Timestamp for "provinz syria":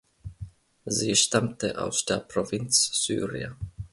2.21-3.55